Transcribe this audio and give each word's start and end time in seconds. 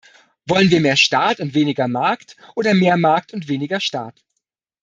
Wollen 0.47 0.71
wir 0.71 0.79
mehr 0.81 0.95
Staat 0.97 1.39
und 1.39 1.53
weniger 1.53 1.87
Markt 1.87 2.35
oder 2.55 2.73
mehr 2.73 2.97
Markt 2.97 3.33
und 3.35 3.47
weniger 3.47 3.79
Staat? 3.79 4.23